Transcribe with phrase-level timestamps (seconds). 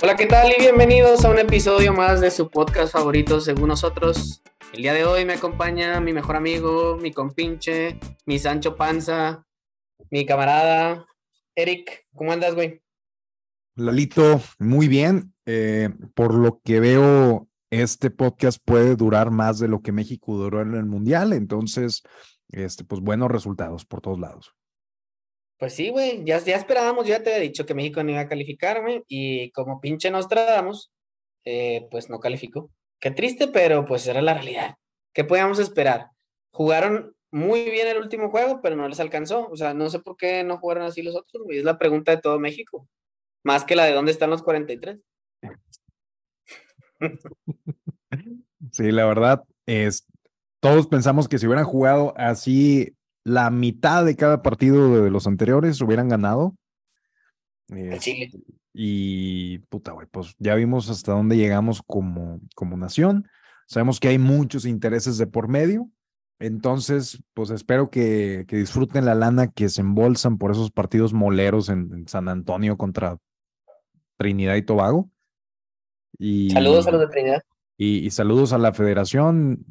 [0.00, 0.52] Hola, ¿qué tal?
[0.56, 4.44] Y bienvenidos a un episodio más de su podcast favorito según nosotros.
[4.72, 9.44] El día de hoy me acompaña mi mejor amigo, mi compinche, mi Sancho Panza,
[10.12, 11.04] mi camarada,
[11.56, 12.06] Eric.
[12.14, 12.80] ¿Cómo andas, güey?
[13.74, 15.34] Lalito, muy bien.
[15.46, 20.62] Eh, por lo que veo, este podcast puede durar más de lo que México duró
[20.62, 21.32] en el Mundial.
[21.32, 22.04] Entonces,
[22.50, 24.54] este, pues buenos resultados por todos lados.
[25.58, 28.28] Pues sí, güey, ya, ya esperábamos, ya te había dicho que México no iba a
[28.28, 30.92] calificarme y como pinche nos tratamos,
[31.44, 32.70] eh, pues no calificó.
[33.00, 34.76] Qué triste, pero pues era la realidad.
[35.12, 36.10] ¿Qué podíamos esperar?
[36.52, 39.48] Jugaron muy bien el último juego, pero no les alcanzó.
[39.48, 41.58] O sea, no sé por qué no jugaron así los otros, güey.
[41.58, 42.88] Es la pregunta de todo México.
[43.44, 44.98] Más que la de dónde están los 43.
[48.72, 50.04] Sí, la verdad es,
[50.60, 52.97] todos pensamos que si hubieran jugado así
[53.28, 56.54] la mitad de cada partido de los anteriores hubieran ganado.
[57.98, 58.30] Chile.
[58.72, 63.28] Y puta, güey, pues ya vimos hasta dónde llegamos como, como nación.
[63.66, 65.90] Sabemos que hay muchos intereses de por medio.
[66.38, 71.68] Entonces, pues espero que, que disfruten la lana que se embolsan por esos partidos moleros
[71.68, 73.18] en, San Antonio contra
[74.16, 75.10] Trinidad y Tobago.
[76.16, 77.42] Y, saludos a los de Trinidad.
[77.76, 79.64] Y, saludos a la federación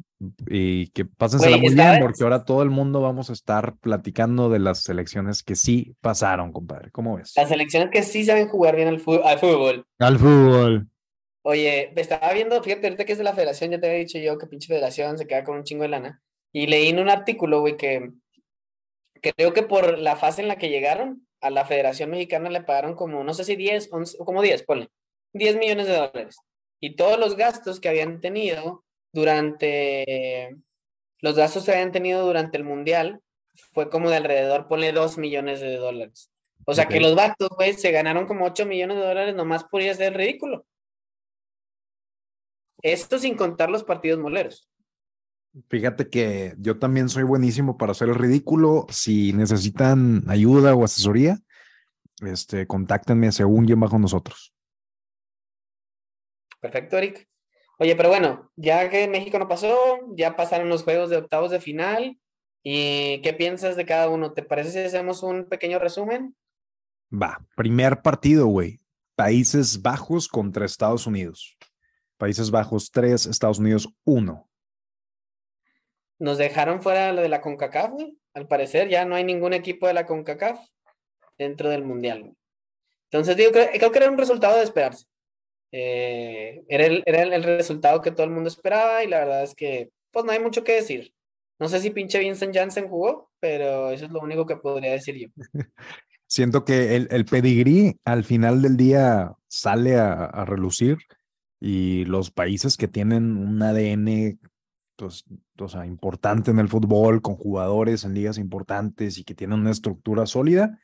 [0.46, 4.58] y que pásensela muy bien porque ahora todo el mundo vamos a estar platicando de
[4.58, 6.90] las selecciones que sí pasaron, compadre.
[6.90, 7.32] ¿Cómo ves?
[7.36, 9.22] Las selecciones que sí saben jugar bien al, fútbol.
[9.98, 10.88] Al fútbol.
[11.42, 14.18] Oye, me estaba viendo, fíjate, ahorita que es de la federación, ya te había dicho
[14.18, 16.22] yo que pinche federación se queda con un chingo de lana.
[16.52, 18.10] Y leí en un artículo, güey, que
[19.20, 22.94] creo que por la fase en la que llegaron, a la Federación Mexicana le pagaron
[22.94, 24.88] como, no sé si 10, 11, como 10, ponle,
[25.34, 26.36] 10 millones de dólares
[26.80, 28.84] y todos los gastos que habían tenido
[29.18, 30.56] durante,
[31.20, 33.20] los gastos que habían tenido durante el Mundial
[33.72, 36.30] fue como de alrededor, ponle 2 millones de dólares.
[36.64, 39.82] O sea que los vatos, güey, se ganaron como 8 millones de dólares nomás por
[39.82, 40.66] ir a hacer ridículo.
[42.82, 44.68] Esto sin contar los partidos moleros.
[45.68, 48.86] Fíjate que yo también soy buenísimo para hacer el ridículo.
[48.90, 51.38] Si necesitan ayuda o asesoría,
[52.20, 54.54] este, contáctenme según yo bajo nosotros.
[56.60, 57.28] Perfecto, Eric.
[57.78, 59.76] Oye, pero bueno, ya que México no pasó,
[60.16, 62.18] ya pasaron los juegos de octavos de final.
[62.62, 64.32] ¿Y qué piensas de cada uno?
[64.32, 66.34] ¿Te parece si hacemos un pequeño resumen?
[67.10, 68.80] Va, primer partido, güey.
[69.14, 71.56] Países Bajos contra Estados Unidos.
[72.16, 74.50] Países Bajos 3, Estados Unidos 1.
[76.18, 78.18] Nos dejaron fuera lo de la CONCACAF, güey.
[78.34, 80.58] Al parecer ya no hay ningún equipo de la CONCACAF
[81.38, 82.34] dentro del Mundial.
[83.04, 85.06] Entonces digo, creo que era un resultado de esperarse.
[85.70, 89.54] Eh, era, el, era el, resultado que todo el mundo esperaba y la verdad es
[89.54, 91.12] que pues no hay mucho que decir.
[91.58, 95.16] No sé si pinche Vincent Janssen jugó, pero eso es lo único que podría decir
[95.16, 95.28] yo.
[96.26, 100.98] Siento que el, el pedigrí al final del día sale a, relucir
[101.58, 104.38] y los países que tienen un ADN
[104.96, 105.24] pues,
[105.58, 109.70] o sea, importante en el fútbol, con jugadores en ligas importantes y que tienen una
[109.70, 110.78] estructura sólida,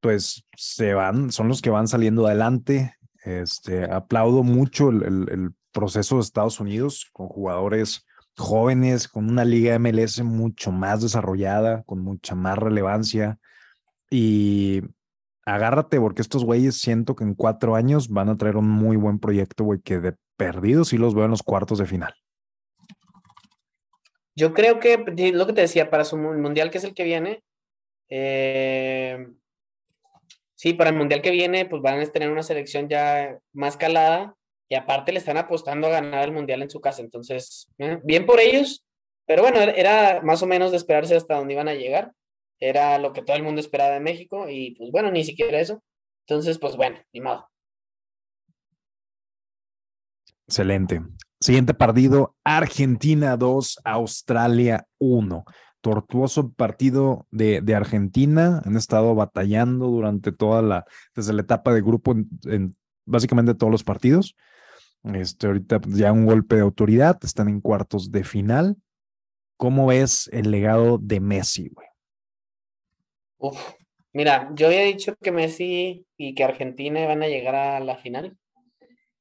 [0.00, 6.22] pues se van, son los que van saliendo adelante este, aplaudo mucho el, proceso de
[6.22, 8.04] Estados Unidos con jugadores
[8.36, 13.38] jóvenes, con una liga MLS mucho más desarrollada, con mucha más relevancia.
[14.10, 14.82] Y
[15.44, 19.20] agárrate porque estos güeyes siento que en cuatro años van a traer un muy buen
[19.20, 22.14] proyecto, güey, que de perdidos sí los veo en los cuartos de final.
[24.34, 24.96] Yo creo que
[25.32, 27.44] lo que te decía, para su mundial, que es el que viene,
[28.08, 29.28] eh,
[30.60, 34.36] Sí, para el mundial que viene, pues van a tener una selección ya más calada
[34.68, 37.00] y aparte le están apostando a ganar el mundial en su casa.
[37.00, 38.84] Entonces, eh, bien por ellos,
[39.26, 42.12] pero bueno, era más o menos de esperarse hasta dónde iban a llegar.
[42.58, 45.82] Era lo que todo el mundo esperaba de México y pues bueno, ni siquiera eso.
[46.28, 47.48] Entonces, pues bueno, ni modo.
[50.46, 51.00] Excelente.
[51.40, 55.42] Siguiente partido, Argentina 2, Australia 1
[55.80, 58.62] tortuoso partido de, Argentina.
[58.64, 63.84] Han estado batallando durante toda la, desde la etapa de grupo en, básicamente todos los
[63.84, 64.36] partidos.
[65.04, 68.76] Este, ahorita pues, ya un golpe de autoridad, están en cuartos de final.
[69.56, 71.70] ¿Cómo ves el legado de Messi?
[73.38, 73.58] Uf,
[74.12, 78.36] mira, yo había dicho que Messi y que Argentina van a llegar a la final.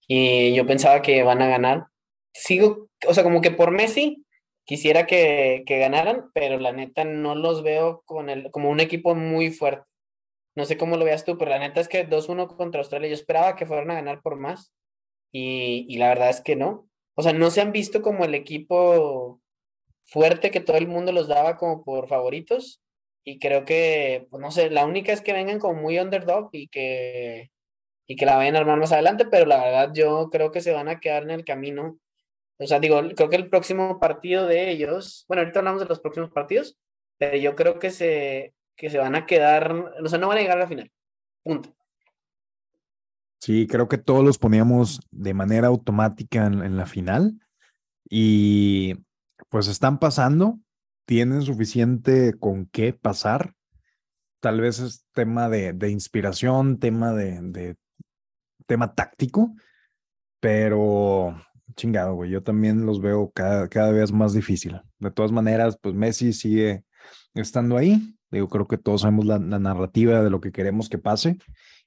[0.08, 1.88] Y yo pensaba que van a ganar.
[2.34, 4.26] Sigo, o sea, como que por Messi,
[4.70, 9.50] quisiera que, ganaran, pero la neta no los veo con el, como un equipo muy
[9.50, 9.84] fuerte.
[10.56, 13.16] No sé cómo lo veas tú, pero la neta es que 2-1 contra Australia, yo
[13.16, 14.72] esperaba que fueran a ganar por más
[15.32, 16.88] y, la verdad es que no.
[17.16, 19.42] O sea, no se han visto como el equipo
[20.06, 22.80] fuerte que todo el mundo los daba como por favoritos
[23.24, 26.68] y creo que, pues no sé, la única es que vengan como muy underdog y
[26.68, 27.50] que,
[28.06, 30.74] y que la vayan a armar más adelante, pero la verdad yo creo que se
[30.74, 31.98] van a quedar en el camino.
[32.60, 36.02] O sea, digo, creo que el próximo partido de ellos, bueno, ahorita hablamos de los
[36.02, 36.78] próximos partidos,
[37.18, 40.42] pero yo creo que se, que se van a quedar, o sea, no van a
[40.42, 40.92] llegar a la final.
[41.44, 41.74] Punto.
[43.40, 47.40] Sí, creo que todos los poníamos de manera automática en, la final
[48.10, 48.96] y
[49.48, 50.60] pues están pasando,
[51.06, 53.54] tienen suficiente con qué pasar.
[54.42, 57.78] Tal vez es tema de, de inspiración, tema de,
[58.66, 59.54] tema táctico,
[60.42, 61.42] pero
[61.76, 64.80] chingado, güey, yo también los veo cada, cada vez más difícil.
[65.00, 66.84] De todas maneras, pues Messi sigue
[67.34, 68.16] estando ahí.
[68.32, 71.38] Digo, creo que todos sabemos la, narrativa de lo que queremos que pase.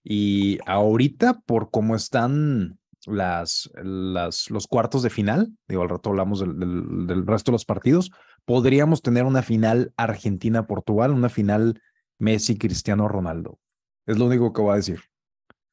[0.02, 6.40] Y ahorita, por cómo están las, las, los cuartos de final, digo, al rato hablamos
[6.40, 8.10] del, del, del resto de los partidos,
[8.44, 11.80] podríamos tener una final Argentina-Portugal, una final
[12.18, 13.58] Messi-Cristiano Ronaldo.
[14.06, 15.00] Es lo único que voy a decir.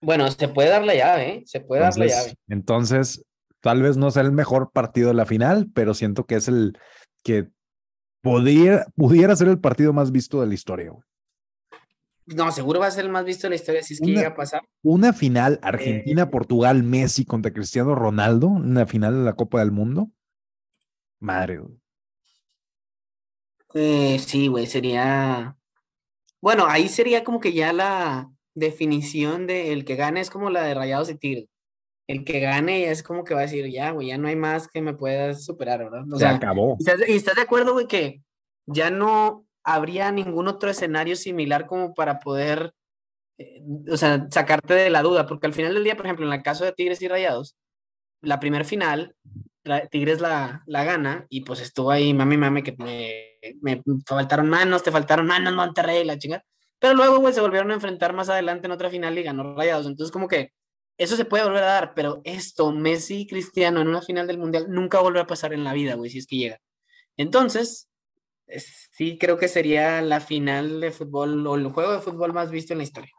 [0.01, 1.43] Bueno, se puede dar la llave, ¿eh?
[1.45, 2.35] Se puede dar la llave.
[2.47, 3.25] Entonces,
[3.61, 6.77] tal vez no sea el mejor partido de la final, pero siento que es el
[7.23, 7.49] que
[8.21, 10.91] podría, pudiera ser el partido más visto de la historia.
[12.25, 14.29] No, seguro va a ser el más visto de la historia si es que llega
[14.29, 14.61] a pasar.
[14.83, 20.11] Una final eh, Argentina-Portugal, Messi contra Cristiano Ronaldo, una final de la Copa del Mundo.
[21.19, 21.61] Madre,
[23.73, 25.55] eh, sí, güey, sería.
[26.41, 30.63] Bueno, ahí sería como que ya la, definición de el que gane es como la
[30.63, 31.47] de Rayados y Tigres.
[32.09, 34.67] El que gane es como que va a decir, ya, güey, ya no hay más
[34.67, 36.11] que me puedas superar, ¿verdad?
[36.11, 36.75] O Se acabó.
[37.07, 38.23] ¿y estás, de acuerdo, güey, que
[38.65, 42.73] ya no habría ningún otro escenario similar como para poder,
[43.37, 43.61] eh,
[43.91, 45.27] o sea, sacarte de la duda?
[45.27, 47.55] Porque al final del día, por ejemplo, en el caso de Tigres y Rayados,
[48.21, 49.15] la primer final,
[49.91, 54.81] Tigres la, la gana y pues estuvo ahí, mami, mami, que me, me faltaron manos,
[54.81, 56.43] te faltaron manos, Monterrey, la chingada.
[56.79, 59.85] Pero luego, güey, se volvieron a enfrentar más adelante en otra final y ganó Rayados.
[59.85, 60.53] Entonces, como que
[60.99, 64.37] eso se puede volver a dar, pero esto, Messi y Cristiano en una final del
[64.37, 66.59] Mundial, nunca volverá a pasar en la vida, güey, si es que llega.
[67.15, 67.89] Entonces,
[68.97, 72.73] sí creo que sería la final de fútbol o el juego de fútbol más visto
[72.73, 73.11] en la historia.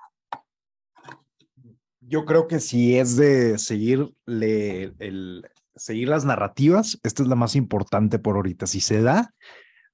[2.01, 7.57] Yo creo que si es de seguirle el, seguir las narrativas, esta es la más
[7.57, 8.67] importante por ahorita.
[8.67, 9.33] Si se da,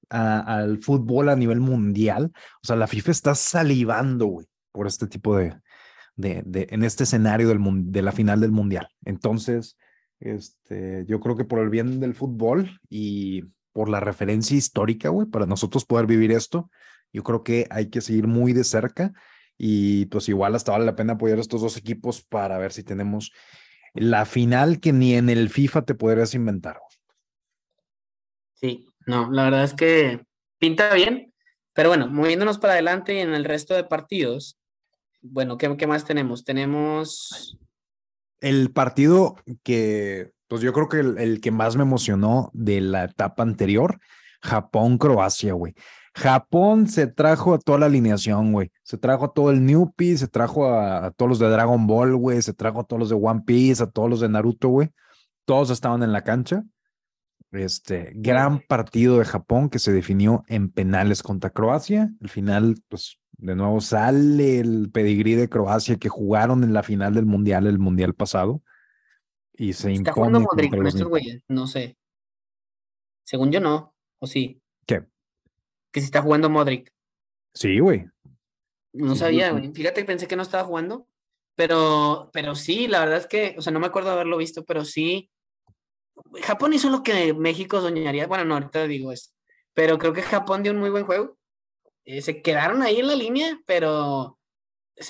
[0.09, 2.31] al fútbol a nivel mundial.
[2.61, 5.55] O sea, la FIFA está salivando, güey, por este tipo de,
[6.17, 7.59] de, de, en este escenario del,
[7.91, 8.89] de la final del mundial.
[9.05, 9.77] Entonces,
[10.19, 15.27] este, yo creo que por el bien del fútbol y por la referencia histórica, güey,
[15.27, 16.69] para nosotros poder vivir esto,
[17.13, 19.13] yo creo que hay que seguir muy de cerca
[19.57, 22.83] y pues igual hasta vale la pena apoyar a estos dos equipos para ver si
[22.83, 23.31] tenemos
[23.93, 26.79] la final que ni en el FIFA te podrías inventar.
[28.53, 30.21] Sí, no, la verdad es que
[30.59, 31.33] pinta bien,
[31.73, 34.59] pero bueno, moviéndonos para adelante y en el resto de partidos,
[35.31, 36.43] bueno, ¿qué, qué más tenemos?
[36.43, 37.57] Tenemos...
[38.39, 43.41] El partido que, pues yo creo que el, que más me emocionó de la etapa
[43.41, 43.99] anterior,
[44.41, 45.73] Japón-Croacia, güey.
[46.13, 48.71] Japón se trajo a toda la alineación, güey.
[48.83, 52.15] Se trajo a todo el Newpie, se trajo a, a, todos los de Dragon Ball,
[52.15, 52.41] güey.
[52.41, 54.89] Se trajo a todos los de One Piece, a todos los de Naruto, güey.
[55.45, 56.63] Todos estaban en la cancha.
[57.51, 62.11] Este gran partido de Japón que se definió en penales contra Croacia.
[62.21, 67.13] Al final, pues de nuevo sale el pedigrí de Croacia que jugaron en la final
[67.13, 68.61] del mundial, el mundial pasado.
[69.53, 71.43] Y se ¿Está jugando Modric con estos güeyes?
[71.47, 71.97] No sé.
[73.23, 73.95] Según yo, no.
[74.19, 74.61] ¿O sí?
[74.85, 75.05] ¿Qué?
[75.91, 76.93] Que se está jugando Modric.
[77.53, 78.05] Sí, güey.
[78.93, 79.71] No sabía, güey.
[79.73, 81.07] Fíjate, pensé que no estaba jugando.
[81.55, 84.63] Pero, pero sí, la verdad es que, o sea, no me acuerdo de haberlo visto,
[84.63, 85.31] pero sí
[86.41, 88.27] Japón hizo lo que México soñaría.
[88.27, 89.31] Bueno, no, ahorita digo eso.
[89.73, 91.37] Pero creo que Japón dio un muy buen juego.
[92.07, 94.39] Eh, se quedaron ahí en la línea, pero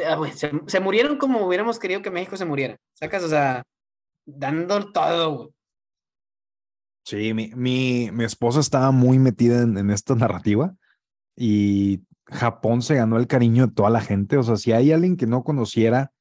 [0.06, 0.32] ah,
[0.66, 2.78] se, murieron como hubiéramos querido que México se muriera.
[2.94, 3.64] Sacas, o sea,
[4.26, 5.54] dando todo,
[7.06, 10.76] Sí, mi, mi, mi, esposa estaba muy metida en, en, esta narrativa
[11.38, 14.36] y Japón se ganó el cariño de toda la gente.
[14.36, 16.12] O sea, si hay alguien que no conociera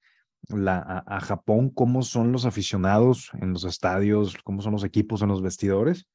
[0.48, 5.28] la, a, Japón, cómo son los aficionados en los estadios, cómo son los equipos en
[5.28, 6.06] los vestidores.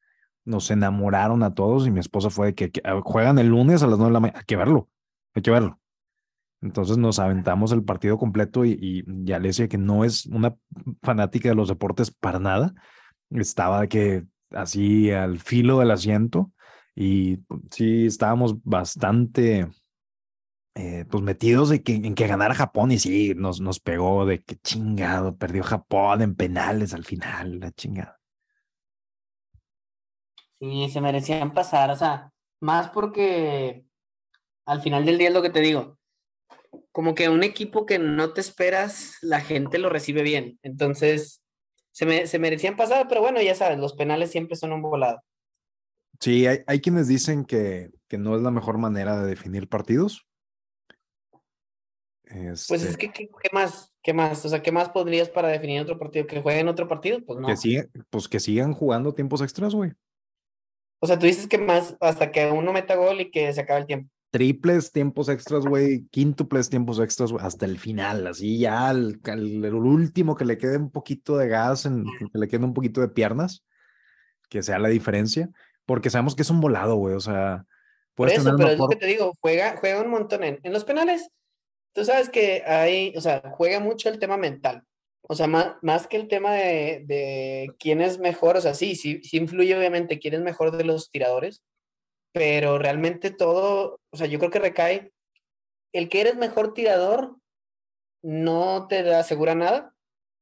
[0.46, 3.88] Nos enamoraron a todos y mi esposa fue de que, ah, juegan el lunes a
[3.88, 4.40] las nueve de la mañana.
[4.40, 4.90] Hay que verlo,
[5.34, 5.80] hay que verlo.
[6.62, 10.56] Entonces nos aventamos el partido completo y, y, y Alesia, que no es una
[11.02, 12.74] fanática de los deportes para nada,
[13.32, 16.52] estaba que así al filo del asiento
[16.96, 17.40] y
[17.72, 19.68] sí estábamos bastante
[20.76, 24.42] eh, pues metidos de que, en que ganara Japón y sí, nos, nos pegó de
[24.42, 28.21] que chingado, perdió Japón en penales al final, la chingada.
[30.62, 33.84] Sí, se merecían pasar, o sea, más porque
[34.66, 35.98] al final del día es lo que te digo.
[36.92, 40.60] como que un equipo que no te esperas, la gente lo recibe bien.
[40.62, 41.42] Entonces,
[41.92, 45.22] se, me, se merecían pasar, pero bueno, ya sabes, los penales siempre son un volado.
[46.20, 50.28] Sí, hay, hay quienes dicen que, que no es la mejor manera de definir partidos.
[52.24, 53.92] Pues es Este, que, ¿qué, qué más?
[54.02, 54.46] ¿Qué más?
[54.46, 56.28] O sea, ¿qué más podrías para definir otro partido?
[56.28, 57.20] ¿Que jueguen otro partido?
[57.26, 57.48] Pues no.
[57.48, 59.92] que pues que sigan jugando tiempos extras, güey.
[61.04, 63.82] O sea, tú dices que más hasta que uno meta gol y que se acabe
[63.82, 64.10] el tiempo.
[64.32, 66.08] Triples tiempos extras, güey.
[66.10, 70.58] Quíntuples tiempos extras, güey, hasta el final, así ya al, al- el último que le
[70.58, 73.66] quede un poquito de gas, en, que le quede un poquito de piernas,
[74.48, 75.50] que sea la diferencia,
[75.86, 77.16] porque sabemos que es un volado, güey.
[77.16, 77.66] O sea,
[78.16, 80.44] Por puedes eso, tener pero es lo mejor- que te digo, juega, juega un montón
[80.44, 81.30] en, en los penales.
[81.94, 84.84] Tú sabes que hay, o sea, juega mucho el tema mental.
[85.32, 88.96] O sea, más, más que el tema de, de quién es mejor, o sea, sí,
[88.96, 91.64] sí, sí influye obviamente quién es mejor de los tiradores,
[92.34, 95.14] pero realmente todo, o sea, yo creo que recae,
[95.94, 97.38] el que eres mejor tirador
[98.22, 99.94] no te da- asegura nada,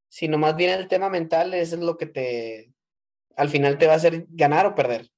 [0.09, 2.73] sino más bien el tema mental, eso es lo que te,
[3.35, 5.11] al final te va a hacer ganar o perder.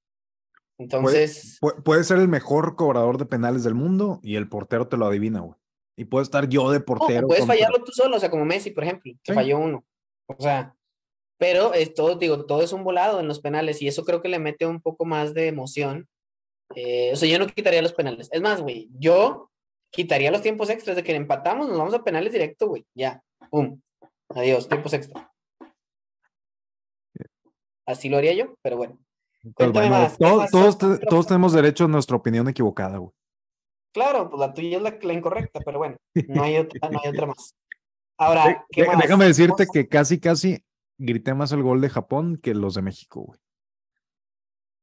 [0.80, 4.98] Entonces, Pu- puede ser el mejor cobrador de penales del mundo y el portero te
[4.98, 5.61] lo adivina, güey.
[6.02, 7.28] Y puedo estar yo de o portero.
[7.28, 9.36] puedes contra- fallarlo tú solo, o sea, como Messi, por ejemplo, que Sí.
[9.36, 9.86] falló uno.
[10.28, 10.76] O sea,
[11.38, 14.30] pero es todo, digo, todo es un volado en los penales y eso creo que
[14.30, 16.08] le mete un poco más de emoción.
[16.76, 18.30] Eh, o sea, yo no quitaría los penales.
[18.32, 19.52] Es más, güey, yo
[19.92, 22.84] quitaría los tiempos extras de que empatamos, nos vamos a penales directo, güey.
[22.96, 23.80] Ya, pum.
[24.30, 25.32] Adiós, tiempos extra.
[27.86, 28.98] Así lo haría yo, pero bueno.
[29.44, 33.12] Bueno, más, todos, todos tenemos derecho a nuestra opinión equivocada, güey.
[33.94, 37.10] Claro, pues la tuya es la, la incorrecta, pero bueno, no hay otra, no hay
[37.10, 37.56] otra más.
[38.18, 38.98] Ahora, ¿qué más?
[39.00, 40.64] Déjame decirte que casi, casi
[40.98, 43.40] grité más el gol de Japón que los de México, güey.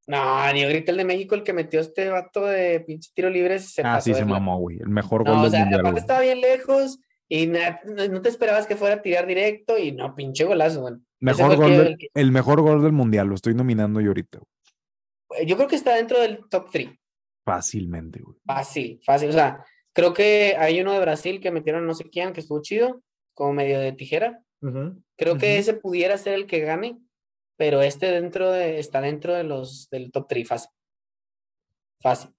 [0.07, 3.59] No, ni grita el de México, el que metió este vato de pinche tiro libre.
[3.59, 4.35] Se Ah, pasó sí, se lanza.
[4.35, 4.79] mamó, güey.
[4.81, 6.01] El mejor No, gol o del sea, mundial, aparte güey.
[6.01, 6.99] estaba bien lejos
[7.29, 10.95] y na- no, te esperabas que fuera a tirar directo y no, pinche golazo, güey.
[11.21, 14.09] Mejor gol que- del- el que- el mejor gol del mundial, lo estoy nominando yo
[14.09, 14.39] ahorita.
[15.29, 15.45] güey.
[15.47, 16.89] Yo creo que está dentro del top 3.
[17.49, 18.37] Fácilmente, güey.
[18.45, 19.31] Fácil, fácil.
[19.31, 19.65] O sea,
[19.95, 23.03] creo que hay uno de Brasil que metieron no sé quién, que estuvo chido,
[23.35, 24.43] como medio de tijera.
[25.17, 26.99] Creo que ese pudiera ser el que gane,
[27.57, 30.71] pero este dentro de, está dentro de los del top 3, fácil.
[32.03, 32.35] Fácil.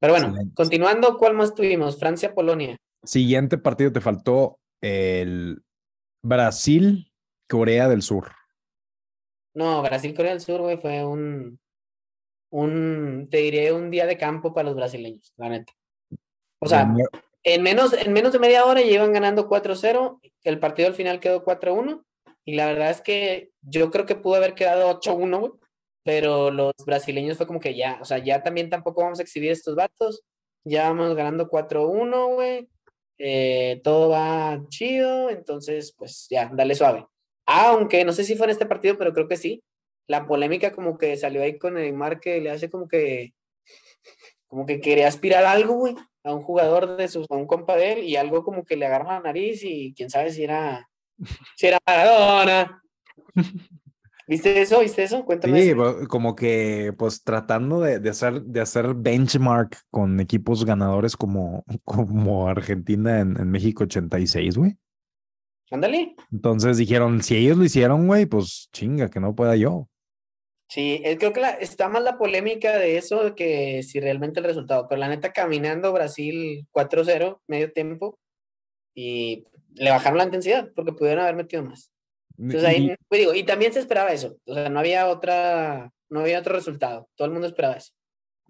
[0.00, 0.54] Pero bueno, Excelente.
[0.54, 1.98] continuando, ¿cuál más tuvimos?
[1.98, 2.76] Francia-Polonia.
[3.04, 5.62] Siguiente partido te faltó el
[6.22, 8.32] Brasil-Corea del Sur.
[9.54, 11.58] No, Brasil-Corea del Sur, güey, fue un,
[12.50, 15.72] un, te diré, un día de campo para los brasileños, la neta.
[16.58, 16.92] O sea,
[17.42, 21.20] en menos, en menos de media hora ya iban ganando 4-0, el partido al final
[21.20, 22.04] quedó 4-1,
[22.44, 25.52] y la verdad es que yo creo que pudo haber quedado 8-1, güey,
[26.02, 29.50] pero los brasileños fue como que ya, o sea, ya también tampoco vamos a exhibir
[29.50, 30.22] estos vatos,
[30.64, 32.68] ya vamos ganando 4-1, güey,
[33.18, 37.06] eh, todo va chido, entonces, pues ya, dale suave.
[37.46, 39.62] Aunque no sé si fue en este partido, pero creo que sí.
[40.10, 43.32] La polémica como que salió ahí con Neymar que le hace como que
[44.48, 47.76] como que quería aspirar a algo, güey, a un jugador de sus, a un compa
[47.76, 50.90] de él, y algo como que le agarra la nariz y quién sabe si era,
[51.56, 52.82] si era Maradona.
[54.26, 54.80] ¿Viste eso?
[54.80, 55.24] ¿Viste eso?
[55.24, 55.60] Cuéntame.
[55.62, 55.76] Sí, eso.
[55.76, 61.64] bo- como que pues tratando de, de hacer, de hacer benchmark con equipos ganadores como,
[61.84, 64.76] como Argentina en, en México 86, güey.
[65.70, 66.16] Ándale.
[66.32, 69.88] Entonces dijeron, si ellos lo hicieron, güey, pues chinga, que no pueda yo.
[70.70, 74.86] Sí, creo que la- está más la polémica de eso que si realmente el resultado,
[74.88, 78.18] pero la neta caminando Brasil 4-0, medio tiempo,
[78.94, 81.90] y le bajaron la intensidad porque pudieron haber metido más.
[82.38, 85.92] Entonces ahí, Y- pues, digo, y también se esperaba eso, o sea, no había otra,
[86.08, 87.92] no había otro resultado, todo el mundo esperaba eso.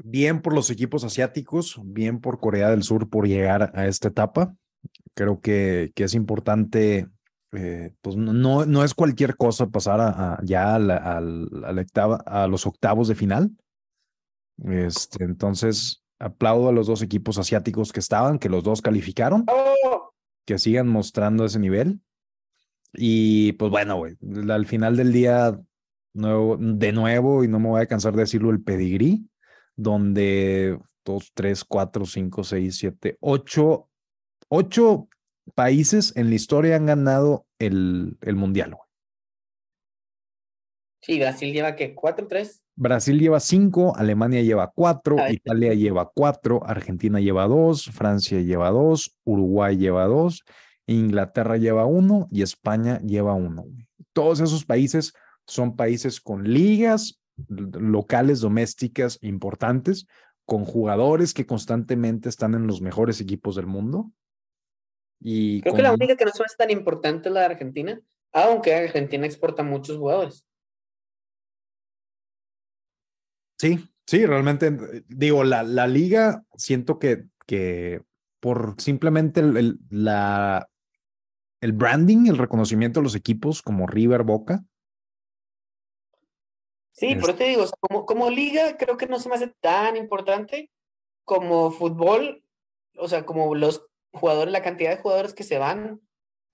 [0.02, 4.54] bien por los equipos asiáticos, bien por Corea del Sur por llegar a esta etapa.
[5.14, 7.06] Creo que, que es importante,
[7.52, 11.72] eh, pues no- no, es cualquier cosa pasar a, a- ya a, la- al- a
[11.72, 13.50] la octava- a los octavos de final.
[14.64, 20.12] Este, entonces, aplaudo a los dos equipos asiáticos que estaban, que los dos calificaron, ¡Oh!
[20.44, 22.00] que sigan mostrando ese nivel.
[22.92, 24.16] Y pues bueno, güey,
[24.50, 25.58] al final del día,
[26.12, 29.28] nuevo, de nuevo, y no me voy a cansar de decirlo, el pedigrí,
[29.76, 33.88] donde dos, tres, cuatro, cinco, seis, siete, ocho,
[34.48, 35.08] ocho
[35.50, 38.74] países en la historia han ganado el, el mundial.
[38.74, 38.90] güey.
[41.02, 42.60] Sí, Brasil lleva que 4-3.
[42.76, 45.34] Brasil lleva cinco, Alemania lleva cuatro, Ay.
[45.34, 50.44] Italia lleva cuatro, Argentina lleva dos, Francia lleva dos, Uruguay lleva dos,
[50.86, 53.62] Inglaterra lleva uno y España lleva uno.
[53.62, 53.86] güey.
[54.12, 55.12] Todos esos países
[55.46, 60.06] son países con ligas locales, domésticas importantes,
[60.44, 64.10] con jugadores que constantemente están en los mejores equipos del mundo.
[65.20, 68.00] Y Creo que la única que no es tan importante es la de Argentina,
[68.32, 70.46] aunque Argentina exporta muchos jugadores.
[73.58, 78.00] Sí, sí, realmente, digo, la, la liga, siento que, que
[78.40, 80.70] por simplemente el, la,
[81.60, 84.64] el branding, el reconocimiento de los equipos como River Boca.
[86.92, 89.96] Sí, por eso te digo, como, como liga creo que no se me hace tan
[89.96, 90.70] importante
[91.24, 92.42] como fútbol,
[92.96, 96.00] o sea, como los jugadores, la cantidad de jugadores que se van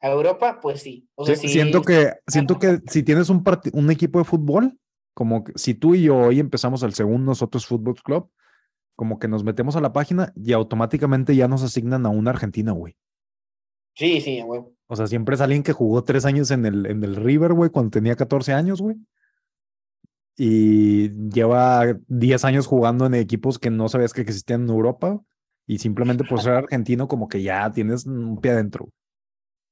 [0.01, 1.09] a Europa, pues sí.
[1.15, 4.79] O sea, siento que, siento que si tienes un, un equipo de fútbol,
[5.15, 8.31] como si tú y yo hoy empezamos el segundo nosotros Fútbol Club,
[8.97, 12.73] como que nos metemos a la página y automáticamente ya nos asignan a una Argentina,
[12.73, 12.97] güey.
[13.95, 14.63] Sí, sí, güey.
[14.89, 17.71] O sea, siempre es alguien que jugó tres años en el, en el River, güey,
[17.71, 18.97] cuando tenía 14 años, güey.
[20.37, 25.21] Y lleva 10 años jugando en equipos que no sabías que existían en Europa.
[25.67, 28.89] Y simplemente por ser argentino, como que ya tienes un pie adentro.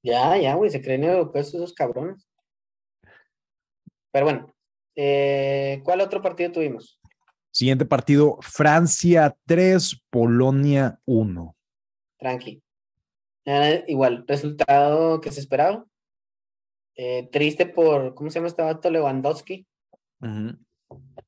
[0.02, 2.28] Ya, ya, güey, se creen europeos esos cabrones.
[4.10, 4.54] Pero bueno,
[4.96, 7.00] eh, ¿Cuál otro partido tuvimos?
[7.50, 11.56] Siguiente partido, Francia 3, Polonia 1.
[12.18, 12.62] Tranqui.
[13.86, 15.84] igual, resultado que se esperaba.
[16.96, 18.90] Eh, triste por, ¿cómo se llama este vato?
[18.90, 19.66] Lewandowski.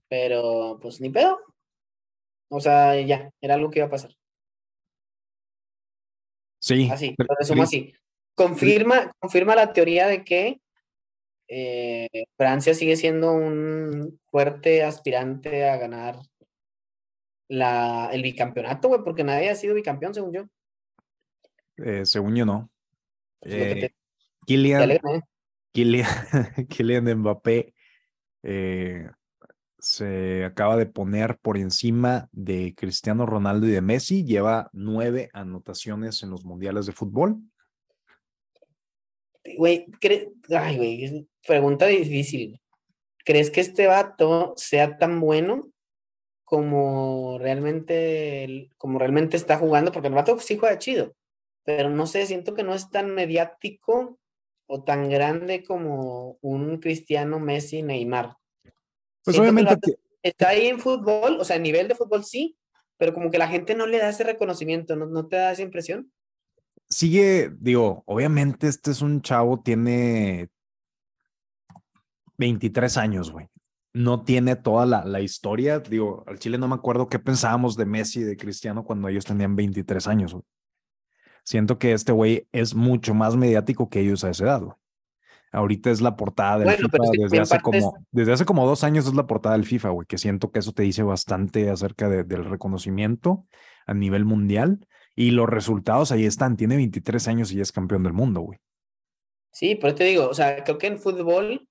[0.09, 1.39] Pero, pues ni pedo.
[2.49, 4.13] O sea, ya, era algo que iba a pasar.
[6.67, 6.89] Sí.
[6.91, 7.95] Así, lo resumo así.
[8.35, 10.61] Confirma, confirma la teoría de que
[11.47, 16.19] eh, Francia sigue siendo un fuerte aspirante a ganar
[17.49, 20.49] la, el bicampeonato, güey, porque nadie ha sido bicampeón, según yo.
[21.77, 22.69] Eh, según yo, no.
[23.43, 23.93] Eh,
[24.45, 24.99] Kylian,
[26.69, 27.75] Kylian, Mbappé
[29.87, 34.25] se acaba de poner por encima de Cristiano Ronaldo y de Messi.
[34.25, 37.37] Lleva nueve anotaciones en los mundiales de fútbol.
[39.57, 39.87] Güey,
[40.51, 42.61] ay, güey, pregunta difícil.
[43.25, 45.71] ¿Crees que este vato sea tan bueno
[46.43, 49.93] como realmente, como realmente está jugando?
[49.93, 51.15] Porque el vato sí juega chido,
[51.63, 54.19] pero no sé, siento que no es tan mediático
[54.67, 58.35] o tan grande como un Cristiano Messi Neymar.
[59.27, 59.77] Pues obviamente
[60.23, 62.57] está ahí en fútbol, o sea, a nivel de fútbol sí,
[62.97, 65.63] pero como que la gente no le da ese reconocimiento, ¿no, no te da esa
[65.63, 66.11] impresión?
[66.89, 70.49] sigue, digo, obviamente este es un chavo, tiene
[72.39, 73.49] 23 años, güey.
[73.93, 75.79] No tiene toda la, la, historia.
[75.81, 79.25] Digo, al Chile no me acuerdo qué pensábamos de Messi y de Cristiano cuando ellos
[79.25, 80.45] tenían 23 años, güey.
[81.45, 84.77] Siento que este güey es mucho más mediático que ellos a esa edad, güey.
[85.57, 89.15] Ahorita es la portada del FIFA desde hace como desde hace como dos años es
[89.15, 93.47] la portada del FIFA, güey, que siento que eso te dice bastante acerca del reconocimiento
[93.87, 96.59] a nivel mundial y los resultados ahí están.
[96.59, 98.59] Tiene 23 años y es campeón del mundo, güey.
[99.51, 101.67] Sí, pero te digo, o sea, creo que en fútbol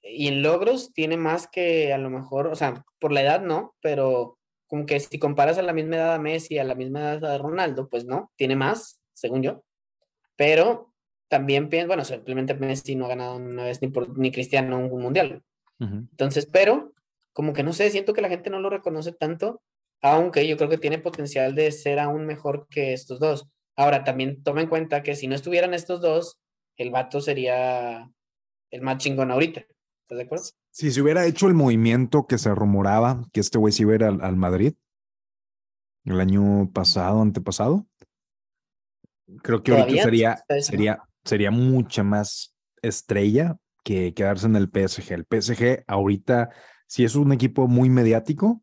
[0.00, 3.74] y en logros tiene más que a lo mejor, o sea, por la edad no,
[3.82, 4.38] pero
[4.68, 7.38] como que si comparas a la misma edad a Messi, a la misma edad a
[7.38, 9.64] Ronaldo, pues no, tiene más, según yo.
[10.36, 10.94] Pero
[11.28, 15.02] también pienso, bueno, simplemente Messi no ha ganado una vez ni, por, ni Cristiano un
[15.02, 15.42] mundial.
[15.80, 16.92] Entonces, pero
[17.32, 19.62] como que no sé, siento que la gente no lo reconoce tanto
[20.00, 23.48] aunque yo creo que tiene potencial de ser aún mejor que estos dos.
[23.76, 26.38] Ahora, también toma en cuenta que si no estuvieran estos dos,
[26.76, 28.10] el vato sería
[28.70, 29.60] el más chingón ahorita.
[29.60, 30.44] ¿Estás de acuerdo?
[30.70, 33.96] Si se hubiera hecho el movimiento que se rumoraba, que este güey se iba a
[33.96, 34.74] ir al, Madrid
[36.04, 37.86] el año pasado, antepasado,
[39.42, 45.12] creo que ahorita sería, sería, sería mucha más estrella que quedarse en el PSG.
[45.12, 46.50] El PSG ahorita,
[46.86, 48.62] si es un equipo muy mediático,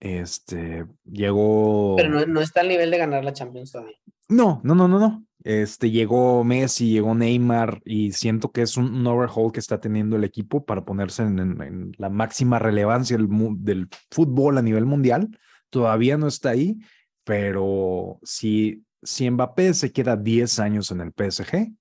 [0.00, 1.94] este, llegó.
[1.96, 3.96] Pero no, está al nivel de ganar la Champions todavía.
[4.28, 5.24] No, no, no, no, no.
[5.44, 10.24] Este, llegó Messi, llegó Neymar y siento que es un, overhaul que está teniendo el
[10.24, 13.28] equipo para ponerse en, la máxima relevancia del,
[13.58, 15.36] del, fútbol a nivel mundial.
[15.70, 16.78] Todavía no está ahí,
[17.24, 21.72] pero si, si Mbappé se queda 10 años en el PSG,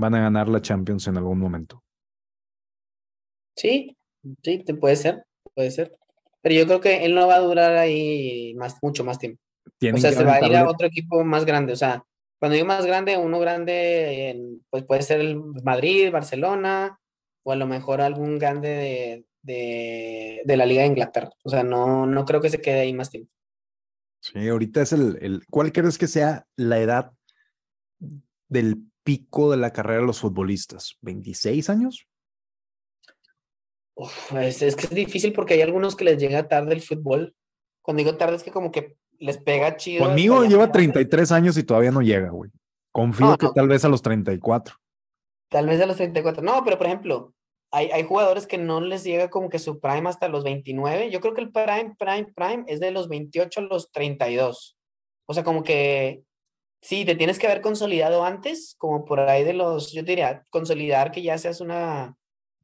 [0.00, 1.84] van a ganar la Champions en algún momento.
[3.56, 3.96] Sí,
[4.42, 5.96] sí, puede ser, puede ser.
[6.42, 9.40] Pero yo creo que él no va a durar ahí más, mucho más tiempo.
[9.64, 11.74] o sea, se va a ir a otro equipo más grande.
[11.74, 12.02] O sea,
[12.38, 16.98] cuando digo más grande, uno grande, pues puede ser el Madrid, Barcelona,
[17.42, 21.30] o a lo mejor algún grande de, de, la Liga de Inglaterra.
[21.44, 23.30] O sea, no, no creo que se quede ahí más tiempo.
[24.22, 25.46] Sí, ahorita es el, el.
[25.50, 27.12] ¿Cuál crees que sea la edad
[28.48, 30.96] del pico de la carrera de los futbolistas?
[31.02, 32.06] ¿26 años?
[34.40, 37.34] es, que es difícil porque hay algunos que les llega tarde el fútbol.
[37.82, 40.04] Cuando digo tarde es que como que les pega chido.
[40.04, 42.52] Conmigo lleva 33 años y todavía no llega, güey.
[42.92, 44.76] Confío que tal vez a los 34.
[45.48, 46.40] Tal vez a los 34.
[46.42, 47.34] No, pero por ejemplo,
[47.72, 51.10] hay, hay jugadores que no les llega como que su prime hasta los 29.
[51.10, 54.78] Yo creo que el prime, prime, prime es de los 28 a los 32.
[55.26, 56.22] O sea, como que
[56.80, 61.12] sí, te tienes que haber consolidado antes, como por ahí de los, yo diría, consolidar
[61.12, 62.16] que ya seas una,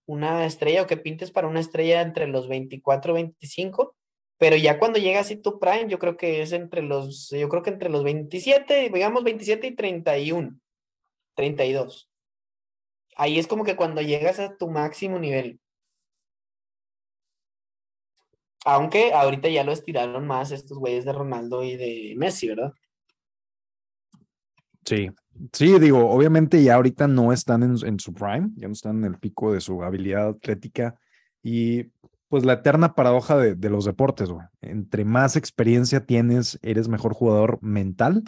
[0.07, 3.97] una estrella o que pintes para una estrella entre los 24 y 25.
[4.39, 7.63] Pero ya cuando llega así tu prime, yo creo que es entre los, yo creo
[7.63, 10.59] que entre los 27, digamos 27 y 31,
[11.35, 12.11] 32
[13.17, 15.61] ahí es como que cuando llegas a tu máximo nivel.
[18.65, 22.73] Aunque ahorita ya lo estiraron más estos güeyes de Ronaldo y de Messi, ¿verdad?
[24.87, 25.11] Sí,
[25.53, 29.19] sí, digo, obviamente ya ahorita no están en, su prime, ya no están en el
[29.19, 30.99] pico de su habilidad atlética
[31.43, 31.91] y
[32.29, 34.47] pues la eterna paradoja de, de los deportes, güey.
[34.63, 38.25] Entre más experiencia tienes, eres mejor jugador mental,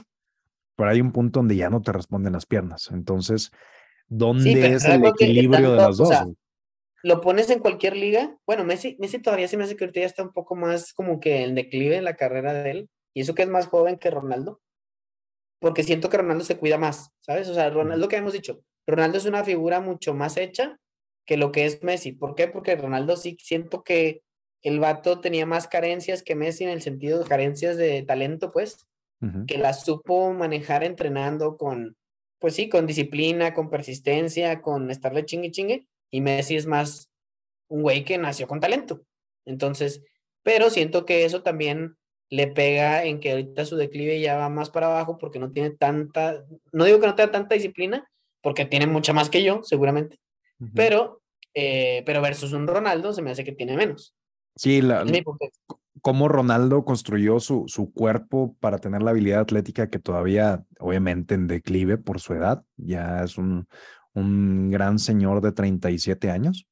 [0.77, 2.91] pero hay un punto donde ya no te responden las piernas.
[2.93, 3.51] Entonces,
[4.09, 6.11] ¿Dónde es el equilibrio de las dos?
[7.05, 8.37] lo pones en cualquier liga.
[8.45, 11.21] Bueno, Messi, Messi todavía se me hace que ahorita ya está un poco más como
[11.21, 12.91] que en declive en la carrera de él.
[13.15, 14.61] Y eso que es más joven que Ronaldo.
[15.61, 17.49] Porque siento que Ronaldo se cuida más, ¿sabes?
[17.49, 20.79] O sea, Ronaldo que hemos dicho, Ronaldo es una figura mucho más hecha
[21.27, 22.13] que lo que es Messi.
[22.13, 22.49] ¿Por qué?
[22.49, 24.23] Porque Ronaldo sí siento que
[24.63, 28.87] el vato tenía más carencias que Messi en el sentido de carencias de talento, pues,
[29.49, 31.97] que las supo manejar entrenando con,
[32.39, 35.87] pues sí, con disciplina, con persistencia, con estarle chingue chingue.
[36.11, 37.11] Y Messi es más
[37.69, 39.03] un güey que nació con talento.
[39.45, 40.03] Entonces,
[40.43, 41.97] pero siento que eso también
[42.31, 45.71] le pega en que ahorita su declive ya va más para abajo porque no tiene
[45.71, 48.09] tanta, no digo que no tenga tanta disciplina,
[48.43, 50.19] porque tiene mucha más que yo, seguramente,
[50.75, 51.23] pero,
[51.55, 54.15] eh, pero versus un Ronaldo se me hace que tiene menos.
[54.57, 55.05] Sí, la,
[56.01, 61.47] cómo Ronaldo construyó su, su cuerpo para tener la habilidad atlética que todavía, obviamente, en
[61.47, 62.65] declive por su edad.
[62.77, 63.67] Ya es un,
[64.15, 66.67] un gran señor de 37 años.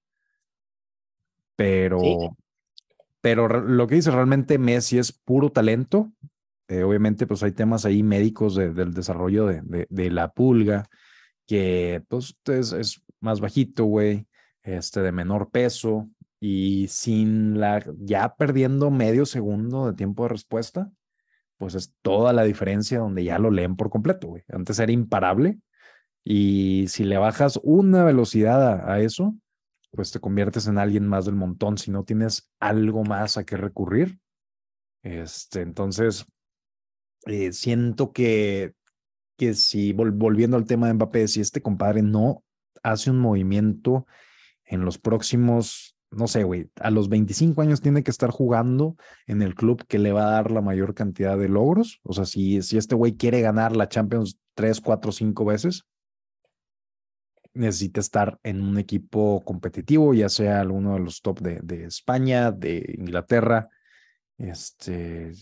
[1.57, 2.01] Pero,
[3.27, 6.13] pero lo que dice realmente Messi es puro talento.
[6.69, 10.85] Eh, obviamente, pues hay temas ahí médicos del desarrollo de, de, la pulga,
[11.45, 14.29] que pues es, más bajito, güey,
[14.63, 16.09] este, de menor peso,
[16.39, 20.93] y sin la, ya perdiendo medio segundo de tiempo de respuesta,
[21.57, 24.45] pues es toda la diferencia donde ya lo leen por completo, güey.
[24.51, 25.59] Antes era imparable
[26.23, 29.35] y si le bajas una velocidad a, eso,
[29.97, 33.57] pues te conviertes en alguien más del montón si no tienes algo más a que
[33.57, 34.21] recurrir.
[35.03, 36.27] Este, entonces,
[37.27, 38.75] eh, siento que,
[39.37, 42.45] que si volviendo al tema de Mbappé, si este compadre no
[42.83, 44.07] hace un movimiento
[44.65, 49.43] en los próximos no sé, güey, a los 25 años tiene que estar jugando en
[49.43, 52.01] el club que le va a dar la mayor cantidad de logros.
[52.05, 55.85] O sea, si, si este güey quiere ganar la Champions 3, 4, 5 veces,
[57.57, 62.53] necesita estar en un equipo competitivo, ya sea alguno de los top de, de España,
[62.53, 63.69] de Inglaterra,
[64.39, 65.33] este,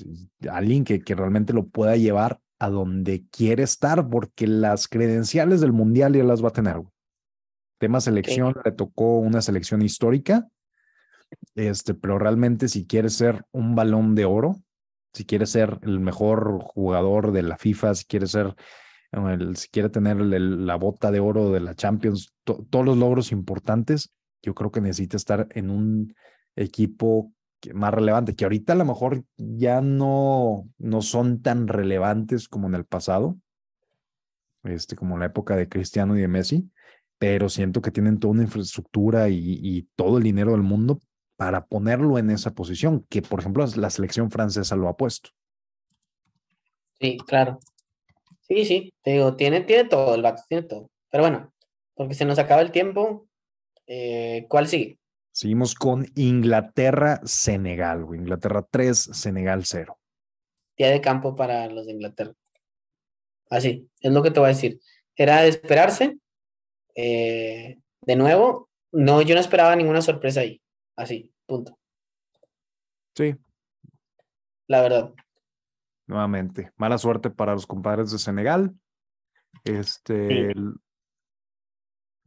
[0.48, 5.72] alguien que, que realmente lo pueda llevar a donde quiere estar, porque las credenciales del
[5.72, 6.79] mundial ya las va a tener.
[6.79, 6.92] Güey.
[7.79, 10.48] Tema selección, le tocó una selección histórica
[11.55, 14.62] este, pero realmente si quieres ser un balón de oro,
[15.12, 18.55] si quieres ser el mejor jugador de la FIFA, si quieres ser,
[19.14, 24.12] el, si quiere tener la bota de oro de la Champions, todos los logros importantes,
[24.42, 26.14] yo creo que necesita estar en un
[26.57, 27.33] equipo
[27.72, 32.74] más relevante, que ahorita a lo mejor ya no, no son tan relevantes como en
[32.74, 33.38] el pasado,
[34.64, 36.70] este, como en la época de Cristiano y de Messi,
[37.18, 41.00] pero siento que tienen toda una infraestructura y, y todo el dinero del mundo
[41.37, 45.31] para ponerlo en esa posición, que por ejemplo la selección francesa lo ha puesto.
[47.00, 47.59] Sí, claro.
[48.47, 50.91] Sí, sí, te digo, tiene, tiene todo, el Bax tiene todo.
[51.11, 51.53] Pero bueno,
[51.95, 53.27] porque se nos acaba el tiempo,
[53.87, 54.99] eh, ¿cuál sigue?
[55.33, 59.99] Seguimos con Inglaterra-Senegal, Inglaterra 3, Senegal 0.
[60.77, 62.35] Día de campo para los de Inglaterra.
[63.49, 64.79] Así, es lo que te voy a decir.
[65.17, 66.19] Era de esperarse.
[66.95, 70.61] Eh, de nuevo, no, yo no esperaba ninguna sorpresa ahí.
[70.97, 71.79] Así, punto.
[73.17, 73.35] Sí.
[74.67, 75.15] La verdad.
[76.07, 78.75] Nuevamente, mala suerte para los compadres de Senegal.
[79.64, 80.53] Este,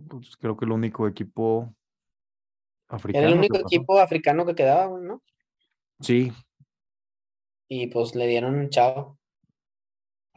[0.07, 1.73] pues, creo que el único equipo
[2.87, 3.23] africano.
[3.23, 5.21] Era el único equipo africano que quedaba, ¿no?
[5.99, 6.31] Sí.
[7.67, 9.19] Y pues le dieron un chao.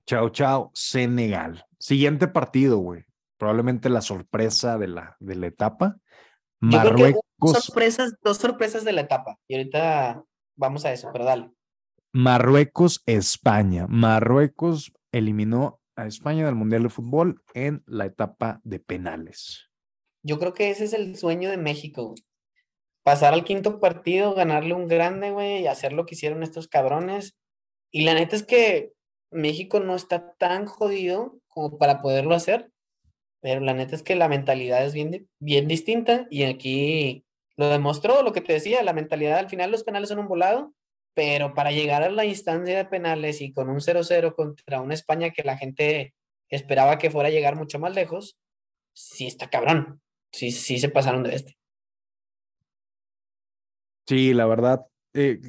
[0.07, 1.65] Chao, chao, Senegal.
[1.79, 3.05] Siguiente partido, güey.
[3.39, 5.97] Probablemente la sorpresa de la, de la etapa.
[6.59, 7.23] Marruecos.
[7.39, 9.39] Dos sorpresas, dos sorpresas de la etapa.
[9.47, 10.23] Y ahorita
[10.57, 11.51] vamos a eso, pero dale.
[12.13, 13.87] Marruecos, España.
[13.89, 19.71] Marruecos eliminó a España del Mundial de Fútbol en la etapa de penales.
[20.23, 22.15] Yo creo que ese es el sueño de México,
[23.03, 27.35] Pasar al quinto partido, ganarle un grande, güey, y hacer lo que hicieron estos cabrones.
[27.91, 28.93] Y la neta es que
[29.31, 32.71] México no está tan jodido como para poderlo hacer,
[33.41, 37.25] pero la neta es que la mentalidad es bien, bien distinta y aquí
[37.57, 40.75] lo demostró lo que te decía, la mentalidad al final los penales son un volado,
[41.15, 45.31] pero para llegar a la instancia de penales y con un 0-0 contra una España
[45.31, 46.15] que la gente
[46.49, 48.39] esperaba que fuera a llegar mucho más lejos,
[48.93, 50.01] sí está cabrón,
[50.33, 51.57] sí, sí se pasaron de este.
[54.07, 55.41] Sí, la verdad, eh,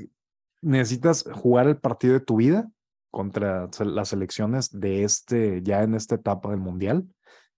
[0.62, 2.70] necesitas jugar el partido de tu vida
[3.10, 7.08] contra las elecciones de este, ya en esta etapa del Mundial,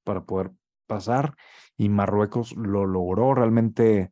[0.04, 0.52] para poder
[0.88, 1.36] pasar.
[1.78, 4.12] Y Marruecos lo logró realmente,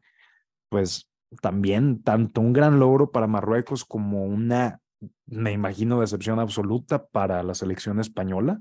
[0.70, 4.82] pues también tanto un gran logro para Marruecos como una,
[5.26, 8.60] me imagino, decepción absoluta para la selección española.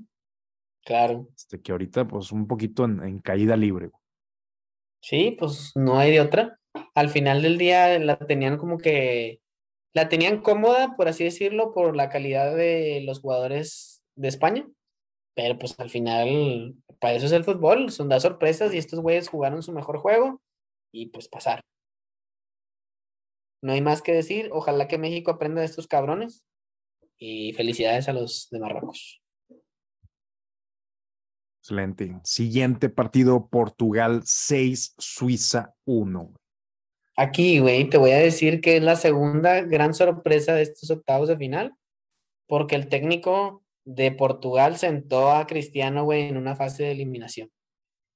[0.85, 1.27] Claro.
[1.35, 3.91] Este, que ahorita, pues, un poquito en, caída libre.
[5.01, 6.59] Sí, pues no hay de otra.
[6.95, 9.41] Al final del día la tenían como que,
[9.93, 14.67] la tenían cómoda, por así decirlo, por la calidad de los jugadores de España.
[15.35, 19.29] Pero pues al final, para eso es el fútbol, son das sorpresas y estos güeyes
[19.29, 20.41] jugaron su mejor juego
[20.93, 21.61] y pues pasar.
[23.61, 24.49] No hay más que decir.
[24.51, 26.43] Ojalá que México aprenda de estos cabrones.
[27.17, 29.21] Y felicidades a los de Marruecos.
[31.61, 32.19] Excelente.
[32.23, 36.33] Siguiente partido, Portugal 6, Suiza 1.
[37.15, 41.27] Aquí, güey, te voy a decir que es la segunda gran sorpresa de estos octavos
[41.27, 41.75] de final,
[42.47, 47.51] porque el técnico de Portugal sentó a Cristiano, güey, en una fase de eliminación.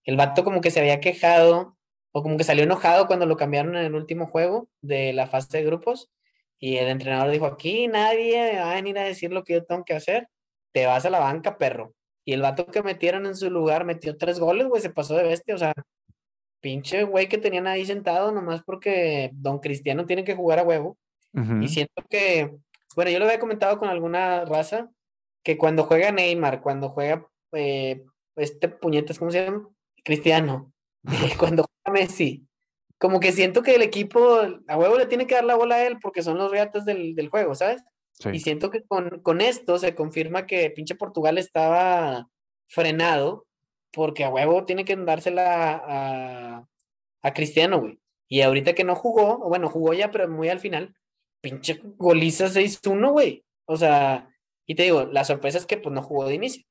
[0.05, 1.74] El vato como que se había quejado
[2.17, 5.57] o como que salió enojado cuando lo cambiaron en el último juego de la fase
[5.57, 6.09] de grupos
[6.57, 9.83] y el entrenador dijo, aquí nadie va a venir a decir lo que yo tengo
[9.83, 10.29] que hacer,
[10.71, 11.93] te vas a la banca, perro.
[12.23, 15.23] Y el vato que metieron en su lugar metió tres goles, güey, se pasó de
[15.23, 15.73] bestia, o sea,
[16.61, 20.97] pinche güey que tenían ahí sentado nomás porque don Cristiano tiene que jugar a huevo.
[21.61, 22.55] Y siento que,
[22.95, 24.89] bueno, yo lo había comentado con alguna raza,
[25.43, 28.05] que cuando juega Neymar, cuando juega eh,
[28.37, 29.67] este puñetas, ¿cómo se llama?
[30.01, 30.71] Cristiano,
[31.39, 32.47] cuando juega Messi,
[32.97, 35.85] como que siento que el equipo a huevo le tiene que dar la bola a
[35.85, 37.83] él porque son los reatas del, del juego, ¿sabes?
[38.31, 42.29] Y siento que con, con, esto se confirma que pinche Portugal estaba
[42.69, 43.45] frenado
[43.91, 46.67] porque a huevo tiene que dársela a,
[47.21, 47.99] a Cristiano, güey.
[48.27, 50.95] Y ahorita que no jugó, bueno, jugó ya, pero muy al final,
[51.41, 53.45] pinche goliza 6-1, güey.
[53.65, 54.29] O sea,
[54.65, 56.63] y te digo, la sorpresa es que pues no jugó de inicio.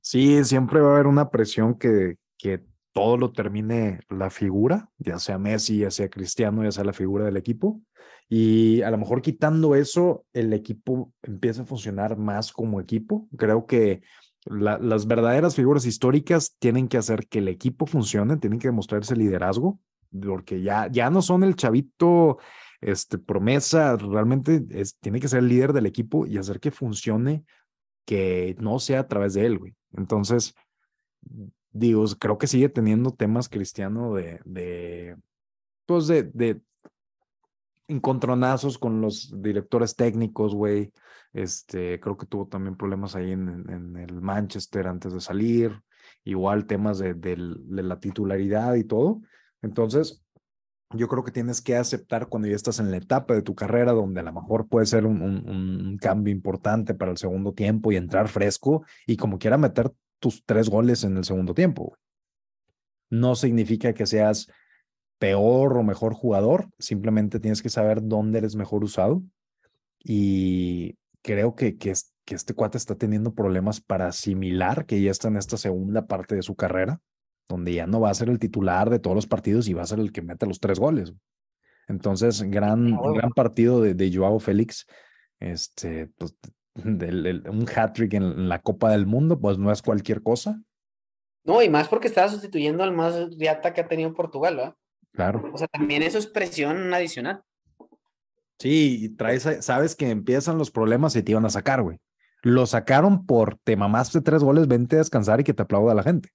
[0.00, 2.60] Sí, siempre va a haber una presión que, que
[2.96, 7.26] todo lo termine la figura, ya sea Messi, ya sea Cristiano, ya sea la figura
[7.26, 7.82] del equipo.
[8.26, 13.28] Y a lo mejor quitando eso, el equipo empieza a funcionar más como equipo.
[13.36, 14.00] Creo que
[14.46, 19.78] las verdaderas figuras históricas tienen que hacer que el equipo funcione, tienen que demostrarse liderazgo,
[20.10, 22.38] porque ya, ya no son el chavito
[22.80, 24.64] este, promesa, realmente
[25.02, 27.44] tiene que ser el líder del equipo y hacer que funcione,
[28.06, 29.76] que no sea a través de él, güey.
[29.92, 30.54] Entonces,
[31.72, 35.16] digo, creo que sigue teniendo temas cristiano de, de
[35.86, 36.60] pues de, de
[37.88, 40.92] encontronazos con los directores técnicos, güey.
[41.32, 45.80] Este, creo que tuvo también problemas ahí en, en el Manchester antes de salir.
[46.24, 49.20] Igual temas de, de, la titularidad y todo.
[49.62, 50.24] Entonces,
[50.90, 53.92] yo creo que tienes que aceptar cuando ya estás en la etapa de tu carrera
[53.92, 57.90] donde a lo mejor puede ser un, un, un cambio importante para el segundo tiempo
[57.90, 61.96] y entrar fresco y como quiera meter tus tres goles en el segundo tiempo.
[63.10, 64.48] No significa que seas
[65.18, 69.22] peor o mejor jugador, simplemente tienes que saber dónde eres mejor usado.
[69.98, 71.92] Y creo que, que,
[72.24, 76.34] que este cuate está teniendo problemas para asimilar que ya está en esta segunda parte
[76.34, 77.00] de su carrera,
[77.48, 79.86] donde ya no va a ser el titular de todos los partidos y va a
[79.86, 81.14] ser el que mete los tres goles.
[81.88, 84.86] Entonces, gran, gran partido de, de Joao Félix.
[85.38, 86.34] Este, pues,
[86.84, 90.60] un hat-trick en la Copa del Mundo, pues no es cualquier cosa.
[91.44, 94.74] No, y más porque estaba sustituyendo al más riata que ha tenido Portugal, ¿verdad?
[95.12, 95.50] Claro.
[95.52, 97.42] O sea, también eso es presión adicional.
[98.58, 101.98] Sí, y traes, sabes que empiezan los problemas y te iban a sacar, güey.
[102.42, 106.02] Lo sacaron por te mamaste tres goles, vente a descansar y que te aplauda la
[106.02, 106.30] gente.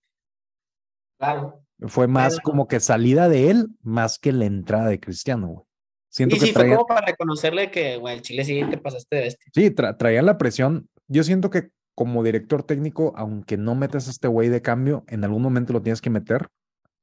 [1.18, 1.64] Claro.
[1.88, 5.66] Fue más como que salida de él, más que la entrada de Cristiano, güey.
[6.12, 9.16] Siento y que sí, fue como para reconocerle que, güey, el Chile sí te pasaste
[9.16, 9.52] de bestia.
[9.54, 10.90] Sí, traían la presión.
[11.08, 15.24] Yo siento que como director técnico, aunque no metas a este güey de cambio, en
[15.24, 16.48] algún momento lo tienes que meter,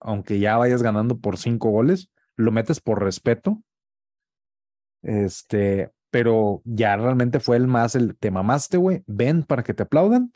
[0.01, 3.63] aunque ya vayas ganando por cinco goles, lo metes por respeto.
[5.03, 9.85] Este, pero ya realmente fue el más el te mamaste, güey, ven para que te
[9.85, 10.33] aplaudan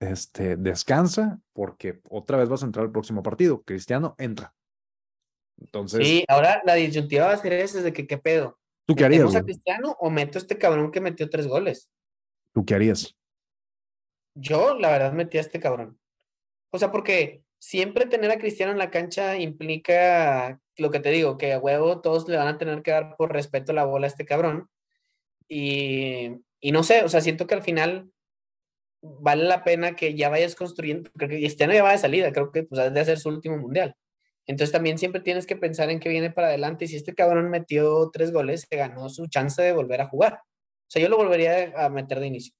[0.00, 3.62] este, descansa porque otra vez vas a entrar al próximo partido.
[3.62, 4.54] Cristiano entra.
[5.58, 6.06] Entonces.
[6.06, 8.58] Sí, ahora la disyuntiva va a ser esa, de que qué pedo.
[8.86, 9.34] ¿Tú qué harías?
[9.34, 11.90] a Cristiano o meto a este cabrón que metió tres goles?
[12.52, 13.16] ¿Tú qué harías?
[14.34, 15.98] Yo, la verdad, metí a este cabrón.
[16.70, 21.38] O sea, porque siempre tener a Cristiano en la cancha implica lo que te digo,
[21.38, 24.10] que a huevo todos le van a tener que dar por respeto la bola a
[24.10, 24.68] este cabrón.
[25.48, 28.10] Y, y no sé, o sea, siento que al final
[29.00, 32.64] vale la pena que ya vayas construyendo, porque Cristiano ya va de salida, creo que
[32.64, 33.96] pues de hacer su último mundial.
[34.46, 36.84] Entonces también siempre tienes que pensar en qué viene para adelante.
[36.84, 40.34] Y si este cabrón metió tres goles, se ganó su chance de volver a jugar.
[40.34, 42.54] O sea, yo lo volvería a meter de inicio.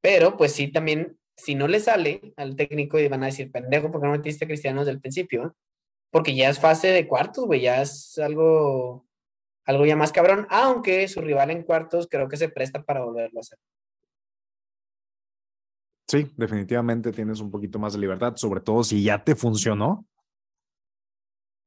[0.00, 3.92] Pero pues sí, también, si no le sale al técnico y van a decir, pendejo,
[3.92, 5.56] porque no metiste a Cristiano desde el principio?
[6.10, 9.06] Porque ya es fase de cuartos, güey, ya es algo,
[9.64, 13.38] algo ya más cabrón, aunque su rival en cuartos creo que se presta para volverlo
[13.38, 13.58] a hacer.
[16.08, 20.04] Sí, definitivamente tienes un poquito más de libertad, sobre todo si ya te funcionó.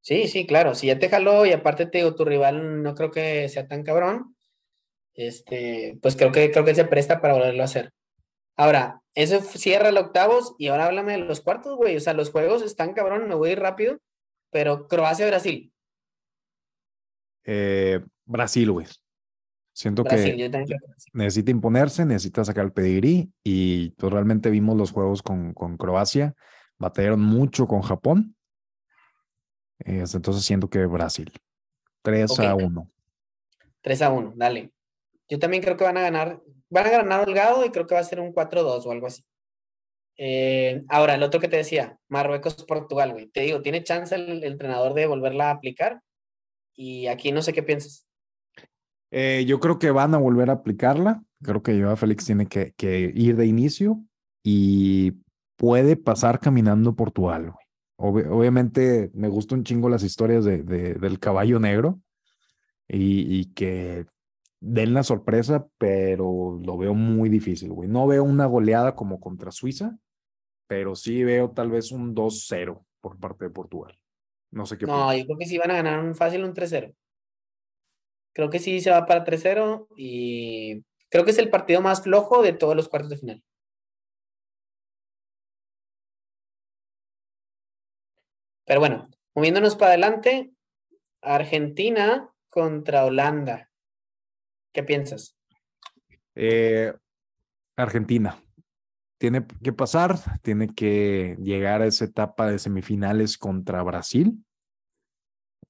[0.06, 3.10] Sí, sí, claro, si ya te jaló y aparte te digo, tu rival no creo
[3.10, 4.36] que sea tan cabrón,
[5.14, 7.92] este, pues creo que, creo que se presta para volverlo a hacer.
[8.56, 11.96] Ahora, eso cierra el octavos y ahora háblame de los cuartos, güey.
[11.96, 13.98] O sea, los juegos están cabrón, me voy a ir rápido,
[14.52, 15.72] pero Croacia-Brasil.
[17.42, 18.86] Eh, Brasil, güey.
[19.72, 20.52] Siento que
[21.14, 26.36] necesita imponerse, necesita sacar el pedigrí y pues realmente vimos los juegos con, con Croacia,
[26.78, 28.35] batallaron mucho con Japón.
[29.78, 31.32] Entonces siento que Brasil.
[32.02, 32.90] 3 a 1.
[33.80, 34.72] 3 a 1, dale.
[35.28, 38.00] Yo también creo que van a ganar, van a ganar holgado y creo que va
[38.00, 39.24] a ser un 4-2 o algo así.
[40.18, 43.26] Eh, ahora, el otro que te decía, Marruecos-Portugal, güey.
[43.28, 46.00] Te digo, ¿tiene chance el, entrenador de volverla a aplicar?
[46.74, 48.06] Y aquí no sé qué piensas.
[49.10, 51.22] Eh, yo creo que van a volver a aplicarla.
[51.42, 52.72] Creo que Joao Félix tiene que,
[53.14, 54.00] ir de inicio
[54.42, 55.12] y
[55.56, 57.52] puede pasar caminando Portugal.
[57.96, 62.00] Obviamente me gustan un chingo las historias de, del caballo negro
[62.88, 64.06] y, y, que
[64.60, 67.88] den la sorpresa, pero lo veo muy difícil, güey.
[67.88, 69.98] No veo una goleada como contra Suiza,
[70.66, 73.98] pero sí veo tal vez un 2-0 por parte de Portugal.
[74.50, 74.86] No sé qué.
[74.86, 76.94] No, yo creo que sí van a ganar un fácil un 3-0.
[78.32, 82.42] Creo que sí se va para 3-0 y creo que es el partido más flojo
[82.42, 83.44] de todos los cuartos de final.
[88.66, 90.52] Pero bueno, moviéndonos para adelante,
[91.22, 93.70] Argentina contra Holanda.
[94.72, 95.38] ¿Qué piensas?
[96.34, 96.92] Eh,
[97.76, 98.38] Argentina.
[99.18, 104.44] Tiene que pasar, tiene que llegar a esa etapa de semifinales contra Brasil.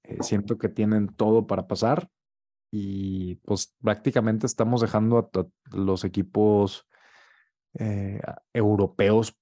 [0.02, 2.08] Eh, siento que tienen todo para pasar
[2.72, 6.86] y pues prácticamente estamos dejando a, los equipos
[7.78, 8.20] eh,
[8.52, 9.36] europeos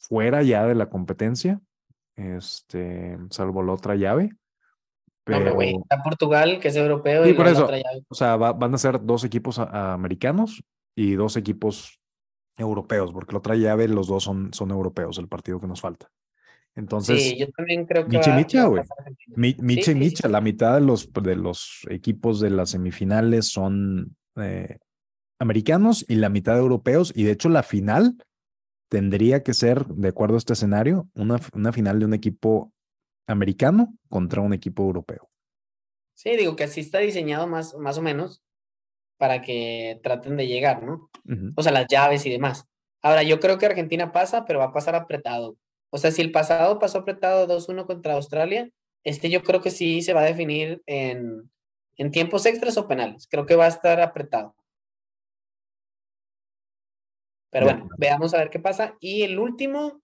[0.00, 1.60] fuera ya de la competencia,
[2.36, 4.30] este, salvo la otra llave.
[5.24, 5.54] Pero...
[5.54, 7.26] güey, está Portugal, que es europeo.
[7.26, 8.04] y por eso, otra llave.
[8.08, 10.62] o sea, van a ser dos equipos americanos
[10.96, 12.00] y dos equipos
[12.56, 16.08] europeos, porque la otra llave los dos son, son europeos, el partido que nos falta.
[16.74, 18.16] Entonces, sí, yo también creo que.
[18.16, 18.82] Micha Micha, güey.
[19.36, 24.78] Micha y Micha, la mitad de los, de los equipos de las semifinales son eh,
[25.38, 27.12] americanos y la mitad europeos.
[27.14, 28.16] Y de hecho, la final
[28.92, 32.74] tendría que ser, de acuerdo a este escenario, una, una final de un equipo
[33.26, 35.30] americano contra un equipo europeo.
[36.12, 38.42] Sí, digo que así está diseñado más, más o menos
[39.16, 41.08] para que traten de llegar, ¿no?
[41.56, 42.66] O sea, las llaves y demás.
[43.00, 45.56] Ahora, yo creo que Argentina pasa, pero va a pasar apretado.
[45.88, 48.68] O sea, si el pasado pasó apretado 2-1 contra Australia,
[49.04, 51.50] este yo creo que sí se va a definir en,
[51.96, 53.26] en tiempos extras o penales.
[53.26, 54.54] Creo que va a estar apretado.
[57.52, 58.96] Pero bueno, veamos a ver qué pasa.
[58.98, 60.02] Y el último,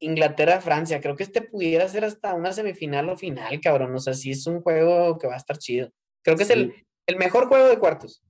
[0.00, 1.00] Inglaterra-Francia.
[1.00, 3.94] Creo que este pudiera ser hasta una semifinal o final, cabrón.
[3.94, 5.90] O sea, sí es un juego que va a estar chido.
[6.22, 6.74] Creo que es el,
[7.06, 8.22] el, mejor juego de cuartos.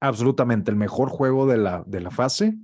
[0.00, 2.54] Absolutamente, el mejor juego de la, de la fase.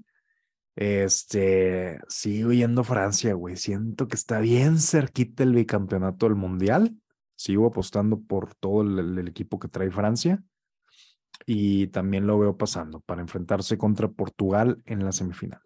[0.76, 3.56] Este, sigo yendo Francia, güey.
[3.56, 6.96] Siento que está bien cerquita el bicampeonato del mundial.
[7.34, 10.42] Sigo apostando por todo el, equipo que trae Francia.
[11.44, 15.60] Y también lo veo pasando para enfrentarse contra Portugal en la semifinal.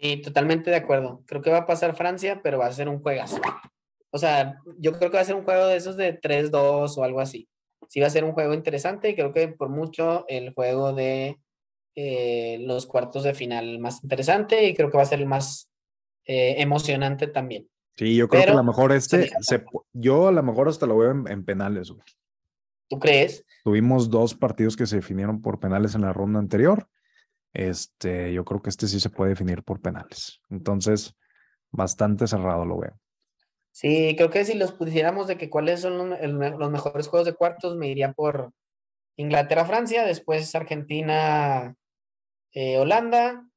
[0.00, 1.22] Sí, totalmente de acuerdo.
[1.26, 3.40] Creo que va a pasar Francia, pero va a ser un juegazo.
[4.10, 7.04] O sea, yo creo que va a ser un juego de esos de 3-2 o
[7.04, 7.48] algo así.
[7.88, 11.38] Sí va a ser un juego interesante y creo que por mucho el juego de
[11.96, 15.70] eh, los cuartos de final más interesante y creo que va a ser el más
[16.24, 17.68] eh, emocionante también.
[17.96, 19.30] Sí, yo creo que a lo mejor este,
[19.92, 21.92] yo a lo mejor hasta lo veo en, penales.
[22.90, 23.46] ¿Tú crees?
[23.64, 26.86] Tuvimos dos partidos que se definieron por penales en la ronda anterior
[27.52, 30.40] este, yo creo que este sí se puede definir por penales.
[30.50, 31.16] Entonces,
[31.70, 32.98] bastante cerrado lo veo.
[33.72, 37.34] Sí, creo que si los pusiéramos de que cuáles son los, los mejores juegos de
[37.34, 38.52] cuartos, me iría por
[39.16, 41.74] Inglaterra-Francia, después Argentina,
[42.52, 42.82] eh,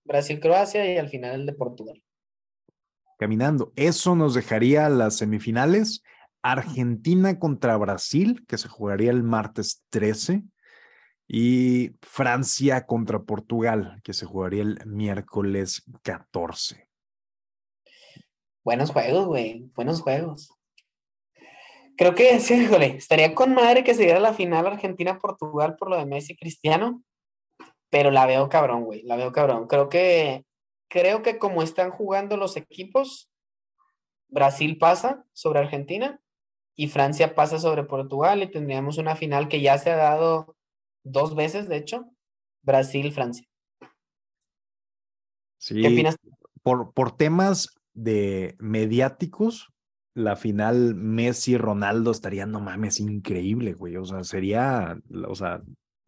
[0.05, 2.03] Brasil-Croacia y al final el de Portugal.
[3.17, 3.71] Caminando.
[3.75, 6.03] Eso nos dejaría las semifinales.
[6.43, 10.43] Argentina contra Brasil, que se jugaría el martes 13,
[11.27, 16.87] y Francia contra Portugal, que se jugaría el miércoles 14.
[18.63, 20.53] Buenos juegos, güey, buenos juegos.
[21.97, 25.97] Creo que, sí, híjole, estaría con madre que se diera la final Argentina-Portugal por lo
[25.97, 27.01] de Messi Cristiano,
[27.89, 29.67] pero la veo cabrón, güey, la veo cabrón.
[29.67, 30.45] Creo que,
[30.89, 33.31] creo que como están jugando los equipos,
[34.27, 36.19] Brasil pasa sobre Argentina
[36.75, 40.55] y Francia pasa sobre Portugal y tendríamos una final que ya se ha dado
[41.03, 42.05] dos veces, de hecho,
[42.63, 43.47] Brasil-Francia.
[45.59, 46.17] Sí, ¿Qué opinas?
[46.61, 49.69] Por, por temas de mediáticos,
[50.15, 53.97] la final Messi-Ronaldo estaría, no mames, increíble, güey.
[53.97, 54.97] O sea, sería,
[55.27, 55.61] o sea,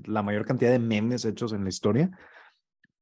[0.03, 2.11] la mayor cantidad de memes hechos en la historia,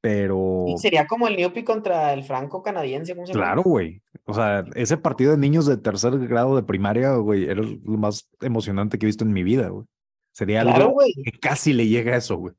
[0.03, 0.65] pero...
[0.67, 3.15] Y sería como el Newpi contra el franco canadiense.
[3.31, 4.01] claro, güey.
[4.25, 8.29] O sea, ese partido de niños de tercer grado de primaria, güey, era lo más
[8.41, 9.85] emocionante que he visto en mi vida, güey.
[10.33, 12.53] Sería algo que casi le llega a eso, güey.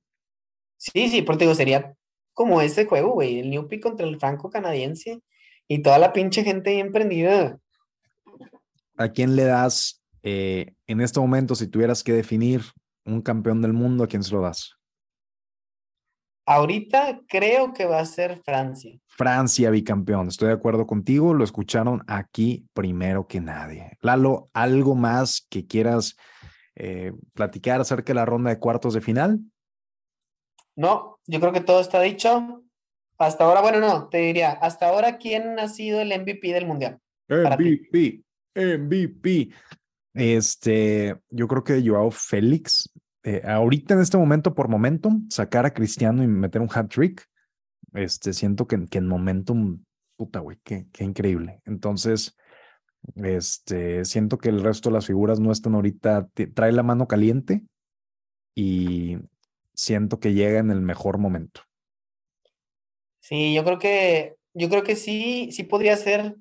[0.78, 1.94] Sí, sí, porque digo, sería
[2.32, 5.20] como ese juego, güey, el Newpi contra el franco canadiense
[5.68, 7.58] y toda la pinche gente ahí emprendida.
[8.96, 12.62] ¿A quién le das eh, en este momento, si tuvieras que definir
[13.04, 14.78] un campeón del mundo, a quién se lo das?
[16.46, 18.98] Ahorita creo que va a ser Francia.
[19.06, 23.96] Francia bicampeón, estoy de acuerdo contigo, lo escucharon aquí primero que nadie.
[24.02, 26.16] Lalo, ¿algo más que quieras
[26.74, 29.40] eh, platicar acerca de la ronda de cuartos de final?
[30.76, 32.62] No, yo creo que todo está dicho.
[33.16, 36.98] Hasta ahora, bueno, no, te diría, hasta ahora, ¿quién ha sido el MVP del Mundial?
[37.28, 38.22] MVP,
[38.54, 39.50] MVP.
[40.12, 42.90] Este, yo creo que Joao Félix,
[43.24, 47.26] eh, ahorita en este momento, por momentum, sacar a Cristiano y meter un hat trick,
[47.94, 49.82] este, siento que, que en momentum,
[50.16, 51.62] puta, güey, qué, increíble.
[51.64, 52.36] Entonces,
[53.16, 57.62] este, siento que el resto de las figuras no están ahorita, trae la mano caliente
[58.54, 59.16] y
[59.72, 61.62] siento que llega en el mejor momento.
[63.20, 66.36] Sí, yo creo que, yo creo que sí, sí podría ser,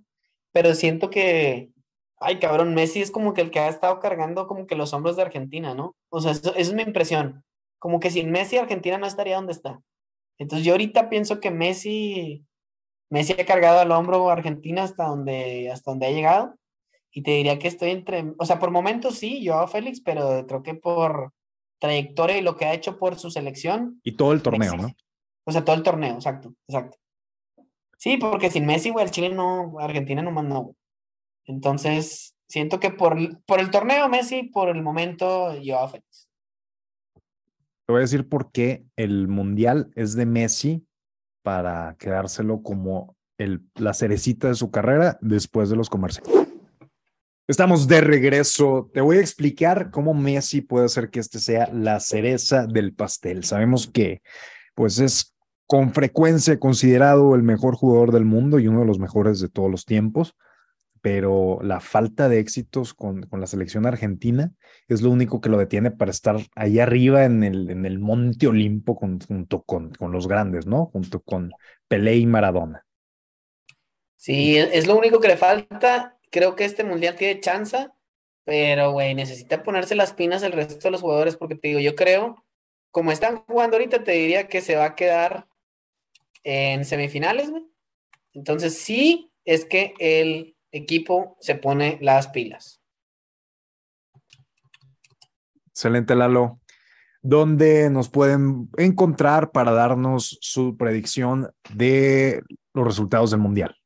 [0.52, 1.70] pero siento que,
[2.18, 5.16] ay cabrón, Messi es como que el que ha estado cargando como que los hombros
[5.16, 5.96] de Argentina, ¿no?
[6.14, 7.44] O sea, eso, es mi impresión.
[7.80, 9.82] Como que sin Messi Argentina no estaría donde está.
[10.38, 12.46] Entonces yo ahorita pienso que Messi,
[13.10, 16.56] Messi ha cargado al hombro Argentina hasta donde, hasta donde ha llegado.
[17.12, 20.46] Y te diría que estoy entre, o sea, por momentos sí, yo a Félix, pero
[20.46, 21.34] creo que por
[21.80, 24.00] trayectoria y lo que ha hecho por su selección.
[24.04, 24.94] Y todo el torneo, ¿no?
[25.46, 26.98] O sea, todo el torneo, exacto, exacto.
[27.98, 30.76] Sí, porque sin Messi, güey, el Chile no, Argentina no mandó.
[31.46, 36.30] Entonces, siento que por, por el torneo Messi, por el momento, yo a Félix.
[37.16, 40.86] Te voy a decir por qué el Mundial es de Messi
[41.42, 46.32] para quedárselo como el, la cerecita de su carrera después de los comerciales.
[47.48, 48.92] Estamos de regreso.
[48.94, 53.46] Te voy a explicar cómo Messi puede hacer que este sea la cereza del pastel.
[53.46, 54.22] Sabemos que
[54.76, 55.36] pues es
[55.66, 59.72] con frecuencia considerado el mejor jugador del mundo y uno de los mejores de todos
[59.72, 60.36] los tiempos,
[61.04, 64.52] pero la falta de éxitos con, con la selección argentina
[64.88, 68.48] es lo único que lo detiene para estar ahí arriba en el, en el Monte
[68.48, 70.88] Olimpo junto con, con los grandes, ¿no?
[70.88, 71.52] Junto con
[71.88, 72.86] Pelé y Maradona.
[74.16, 77.88] Sí, es lo único que le falta creo que este mundial tiene chance,
[78.44, 81.96] pero, güey, necesita ponerse las pinas el resto de los jugadores, porque te digo, yo
[81.96, 82.44] creo,
[82.92, 85.48] como están jugando ahorita, te diría que se va a quedar
[86.44, 87.64] en semifinales, güey.
[88.34, 92.82] Entonces, sí, es que el equipo se pone las pilas.
[95.68, 96.60] Excelente, Lalo.
[97.22, 102.42] ¿Dónde nos pueden encontrar para darnos su predicción de
[102.74, 103.78] los resultados del Mundial?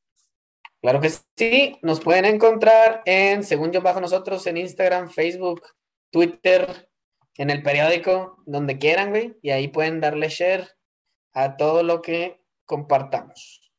[0.81, 5.61] Claro que sí, nos pueden encontrar en Según Yo Bajo Nosotros en Instagram, Facebook,
[6.11, 6.89] Twitter,
[7.35, 10.67] en el periódico, donde quieran, güey, y ahí pueden darle share
[11.33, 13.71] a todo lo que compartamos.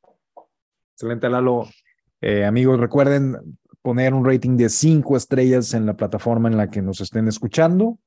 [0.95, 1.69] Excelente, Lalo.
[2.21, 6.83] Eh, amigos, recuerden poner un rating de cinco estrellas en la plataforma en la que
[6.83, 7.99] nos estén escuchando.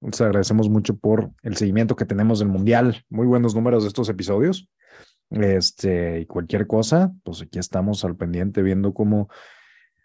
[0.00, 3.04] Les agradecemos mucho por el seguimiento que tenemos del Mundial.
[3.08, 4.68] Muy buenos números de estos episodios.
[5.30, 9.28] Este, y cualquier cosa, pues aquí estamos al pendiente viendo cómo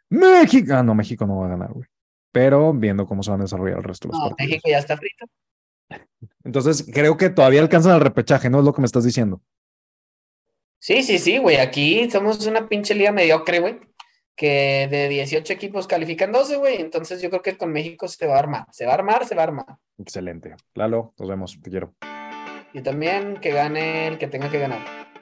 [0.09, 1.87] México, ah, no, México no va a ganar, güey.
[2.31, 4.97] Pero viendo cómo se van a desarrollar el resto de los no, México ya está
[4.97, 5.25] frito.
[6.43, 8.59] Entonces, creo que todavía alcanzan el repechaje, ¿no?
[8.59, 9.41] Es lo que me estás diciendo.
[10.83, 11.55] Sí, sí, sí, güey.
[11.55, 13.79] Aquí somos una pinche liga mediocre, güey.
[14.35, 16.81] Que de 18 equipos califican 12, güey.
[16.81, 18.65] Entonces yo creo que con México se va a armar.
[18.71, 19.65] Se va a armar, se va a armar.
[19.97, 20.53] Excelente.
[20.73, 21.57] Lalo, nos vemos.
[21.63, 21.93] Te quiero.
[22.73, 25.12] Y también que gane el que tenga que ganar.